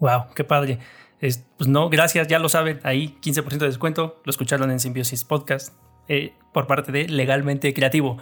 [0.00, 0.78] Wow, qué padre.
[1.20, 5.74] Pues no, gracias, ya lo saben, ahí 15% de descuento, lo escucharon en Simbiosis Podcast.
[6.12, 8.18] Eh, por parte de Legalmente Creativo.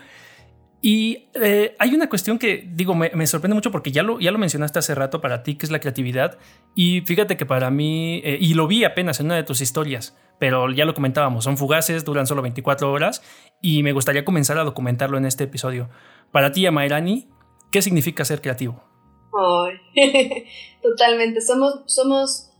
[0.83, 4.37] Y eh, hay una cuestión que, digo, me, sorprende mucho porque ya lo, ya lo
[4.37, 6.39] mencionaste hace rato para ti, que es la creatividad.
[6.75, 10.15] Y fíjate que para mí, eh, y lo vi apenas en una de tus historias,
[10.39, 13.23] pero ya lo comentábamos, son fugaces, duran solo 24 horas
[13.63, 15.89] y me gustaría comenzar a documentarlo en este episodio.
[16.31, 17.27] Para ti, Amairani,
[17.73, 18.85] ¿qué significa ser creativo?
[20.83, 22.51] totalmente, somos, somos,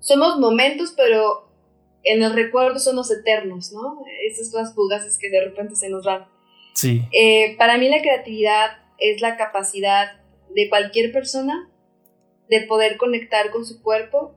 [0.00, 1.48] somos momentos, pero
[2.02, 4.02] en el recuerdo somos eternos, ¿no?
[4.26, 6.26] Esas cosas fugaces que de repente se nos van.
[6.74, 7.02] Sí.
[7.12, 10.20] Eh, para mí la creatividad es la capacidad
[10.54, 11.70] de cualquier persona
[12.48, 14.34] de poder conectar con su cuerpo,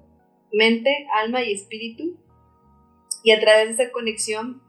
[0.51, 2.19] mente, alma y espíritu
[3.23, 4.61] y a través de esa conexión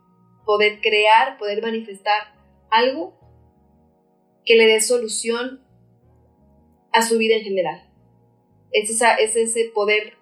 [0.46, 2.34] poder crear, poder manifestar
[2.70, 3.18] algo
[4.44, 5.62] que le dé solución
[6.92, 7.90] a su vida en general.
[8.70, 10.14] Es, esa, es ese poder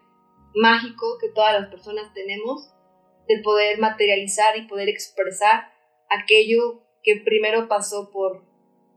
[0.54, 2.70] mágico que todas las personas tenemos
[3.28, 5.72] de poder materializar y poder expresar
[6.10, 8.44] aquello que primero pasó por,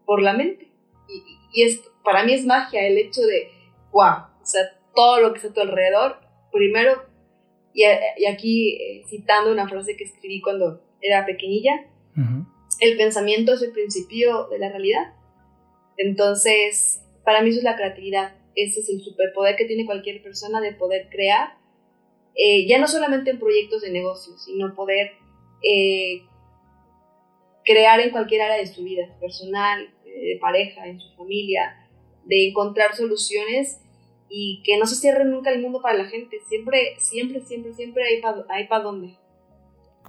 [0.05, 0.71] por la mente.
[1.07, 3.49] Y, y para mí es magia el hecho de,
[3.91, 4.61] wow, o sea,
[4.93, 6.19] todo lo que está a tu alrededor,
[6.51, 7.03] primero,
[7.73, 7.83] y,
[8.25, 11.87] aquí eh, citando una frase que escribí cuando era pequeñilla,
[12.79, 15.13] el pensamiento es el principio de la realidad.
[15.97, 20.61] Entonces, para mí eso es la creatividad, ese es el superpoder que tiene cualquier persona
[20.61, 21.57] de poder crear,
[22.35, 25.11] eh, ya no solamente en proyectos de negocio, sino poder
[25.63, 26.23] eh,
[27.63, 31.87] crear en cualquier área de su vida, personal, eh, de pareja, en su familia,
[32.25, 33.81] de encontrar soluciones
[34.29, 36.39] y que no se cierre nunca el mundo para la gente.
[36.47, 39.17] Siempre, siempre, siempre, siempre hay para hay pa dónde.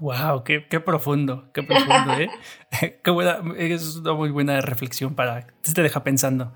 [0.00, 2.28] Wow, qué, qué, profundo, qué profundo, ¿eh?
[3.02, 6.52] qué buena, es una muy buena reflexión para, te deja pensando.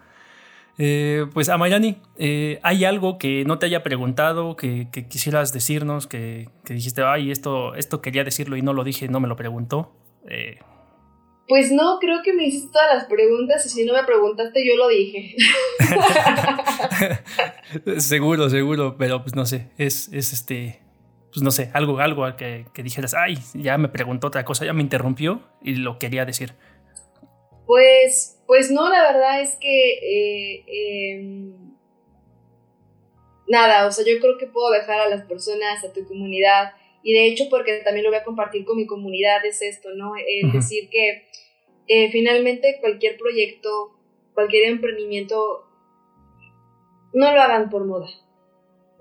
[0.83, 6.07] Eh, pues Amayani, eh, ¿hay algo que no te haya preguntado, que, que quisieras decirnos,
[6.07, 9.37] que, que, dijiste, ay, esto, esto quería decirlo y no lo dije, no me lo
[9.37, 9.93] preguntó?
[10.27, 10.59] Eh,
[11.47, 14.75] pues no, creo que me hiciste todas las preguntas y si no me preguntaste yo
[14.77, 15.37] lo dije.
[18.01, 20.81] seguro, seguro, pero pues no sé, es, es este,
[21.31, 24.73] pues no sé, algo, algo que, que, dijeras, ay, ya me preguntó otra cosa, ya
[24.73, 26.55] me interrumpió y lo quería decir.
[27.67, 31.55] Pues, pues no, la verdad es que eh, em,
[33.47, 36.73] nada, o sea, yo creo que puedo dejar a las personas, a tu comunidad,
[37.05, 40.15] y de hecho porque también lo voy a compartir con mi comunidad, es esto, ¿no?
[40.17, 41.29] Es decir que
[41.87, 43.97] eh, finalmente cualquier proyecto,
[44.35, 45.65] cualquier emprendimiento,
[47.13, 48.09] no lo hagan por moda.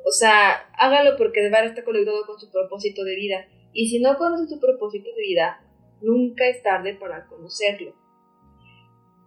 [0.06, 3.48] O sea, hágalo porque de verdad está conectado con su propósito de vida.
[3.74, 5.66] Y si no conoces tu propósito de vida,
[6.04, 7.99] nunca es tarde para conocerlo.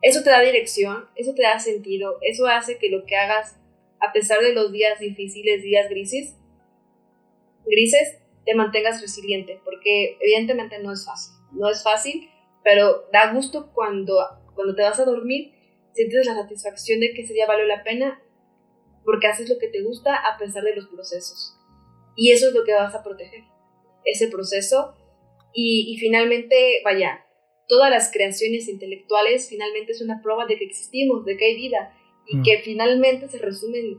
[0.03, 3.57] Eso te da dirección, eso te da sentido, eso hace que lo que hagas,
[4.01, 6.37] a pesar de los días difíciles, días grises,
[7.65, 11.35] grises, te mantengas resiliente, porque evidentemente no es fácil.
[11.53, 12.29] No es fácil,
[12.65, 14.19] pero da gusto cuando,
[14.55, 15.53] cuando te vas a dormir,
[15.93, 18.21] sientes la satisfacción de que ese día valió la pena
[19.05, 21.57] porque haces lo que te gusta a pesar de los procesos.
[22.17, 23.45] Y eso es lo que vas a proteger,
[24.05, 24.97] ese proceso.
[25.53, 27.25] Y, y finalmente, vaya,
[27.69, 31.95] todas las creaciones intelectuales finalmente es una prueba de que existimos, de que hay vida
[32.27, 32.43] y mm.
[32.43, 33.99] que finalmente se resumen,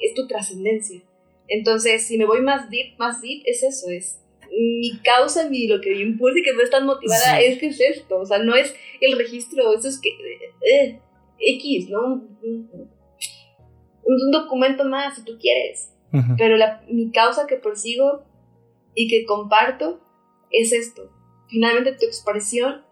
[0.00, 1.02] es tu trascendencia.
[1.48, 4.20] Entonces, si me voy más deep, más deep, es eso, es
[4.50, 7.68] mi causa, mi, lo que me impulsa y que me es tan motivada es que
[7.68, 11.00] es esto, o sea, no es el registro, eso es que, eh,
[11.38, 12.24] X, ¿no?
[14.02, 15.92] Un, documento más, si tú quieres.
[16.36, 18.24] Pero la, mi causa que persigo
[18.94, 20.00] y que comparto
[20.50, 21.10] es esto.
[21.48, 22.82] Finalmente tu expresión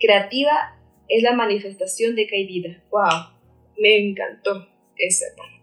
[0.00, 0.76] creativa
[1.08, 2.82] es la manifestación de que hay vida.
[2.90, 3.30] ¡Wow!
[3.78, 5.56] Me encantó esa parte.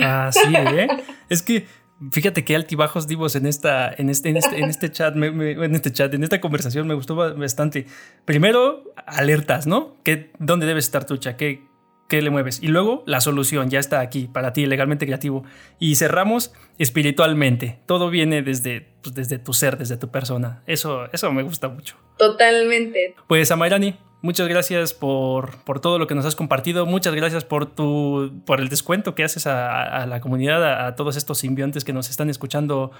[0.00, 0.88] Ah, sí, ¿eh?
[1.28, 1.66] es que
[2.10, 5.92] fíjate qué altibajos dimos en esta, en este, en este, en este chat, en este
[5.92, 7.86] chat, en esta conversación me gustó bastante.
[8.24, 9.96] Primero, alertas, ¿no?
[10.04, 11.36] ¿Qué, ¿Dónde debes estar tucha?
[11.36, 11.67] ¿Qué,
[12.08, 12.62] ¿Qué le mueves?
[12.62, 15.44] Y luego la solución ya está aquí para ti, legalmente creativo.
[15.78, 17.80] Y cerramos espiritualmente.
[17.84, 20.62] Todo viene desde, pues, desde tu ser, desde tu persona.
[20.66, 21.96] Eso, eso me gusta mucho.
[22.16, 23.14] Totalmente.
[23.26, 26.86] Pues Amairani, Muchas gracias por, por, todo lo que nos has compartido.
[26.86, 31.38] Muchas gracias por, tu, por el descuento que haces a, la comunidad, a, todos estos
[31.38, 32.90] simbiontes que nos están escuchando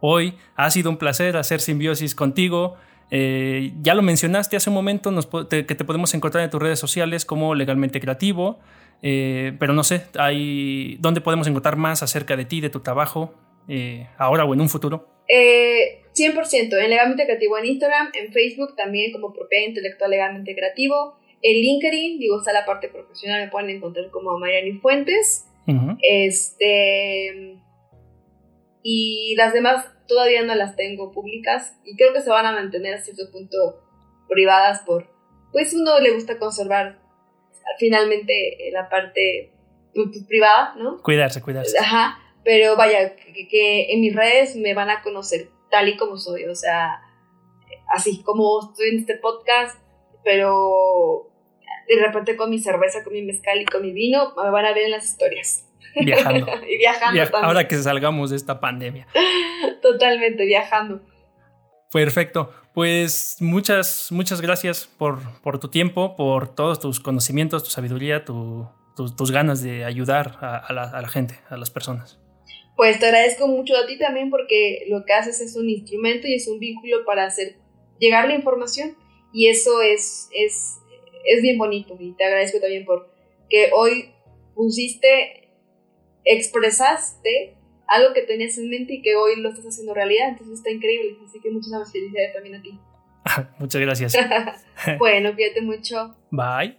[0.00, 0.34] hoy.
[0.56, 2.76] Ha sido un placer hacer simbiosis contigo.
[3.10, 5.10] Eh, ya lo mencionaste hace un momento,
[5.48, 8.58] que te podemos encontrar en tus redes sociales como Legalmente Creativo.
[9.02, 13.34] Eh, pero no sé, hay, ¿dónde podemos encontrar más acerca de ti, de tu trabajo,
[13.68, 15.08] eh, ahora o en un futuro?
[15.28, 21.18] 100% en Legalmente Creativo en Instagram, en Facebook también como propiedad intelectual Legalmente Creativo.
[21.42, 25.46] En LinkedIn, digo, está la parte profesional, me pueden encontrar como Mariani Fuentes.
[26.00, 27.58] Este.
[28.82, 32.94] Y las demás todavía no las tengo públicas y creo que se van a mantener
[32.94, 33.82] a cierto punto
[34.28, 35.08] privadas por,
[35.52, 36.98] pues uno le gusta conservar
[37.78, 39.52] finalmente la parte
[39.94, 41.02] pues, pues, privada, ¿no?
[41.02, 41.78] Cuidarse, cuidarse.
[41.78, 46.44] Ajá, pero vaya, que, en mis redes me van a conocer tal y como soy,
[46.44, 47.02] o sea,
[47.94, 49.80] así como estoy en este podcast,
[50.24, 51.30] pero
[51.88, 54.72] de repente con mi cerveza, con mi mezcal y con mi vino, me van a
[54.72, 55.65] ver en las historias.
[56.04, 56.46] Viajando.
[56.68, 57.36] y viajando.
[57.38, 59.06] ahora que salgamos de esta pandemia.
[59.82, 61.00] Totalmente, viajando.
[61.92, 62.52] Perfecto.
[62.74, 69.30] Pues muchas, muchas gracias por, por tu tiempo, por todos tus conocimientos, tu sabiduría, tus
[69.30, 72.18] ganas de ayudar a, la, a la gente, a las personas.
[72.76, 76.34] Pues te agradezco mucho a ti también porque lo que haces es un instrumento y
[76.34, 77.56] es un vínculo para hacer
[77.98, 78.94] llegar la información
[79.32, 80.78] y eso es, es,
[81.24, 83.08] es bien bonito y te agradezco también por
[83.48, 84.10] que hoy
[84.54, 85.45] pusiste,
[86.26, 87.56] expresaste
[87.88, 91.16] algo que tenías en mente y que hoy lo estás haciendo realidad, entonces está increíble,
[91.24, 92.78] así que muchas felicidades también a ti.
[93.58, 94.14] Muchas gracias.
[94.98, 96.14] bueno, cuídate mucho.
[96.30, 96.76] Bye.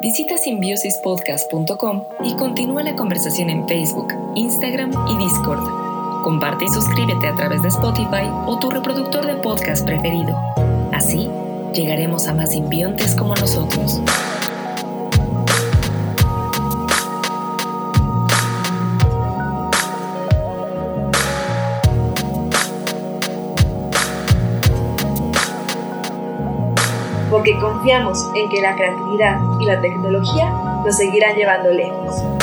[0.00, 6.22] Visita simbiosispodcast.com y continúa la conversación en Facebook, Instagram y Discord.
[6.22, 10.36] Comparte y suscríbete a través de Spotify o tu reproductor de podcast preferido.
[10.92, 11.28] Así,
[11.72, 14.00] llegaremos a más simbiontes como nosotros.
[27.30, 30.50] porque confiamos en que la creatividad y la tecnología
[30.84, 32.37] nos seguirán llevando lejos.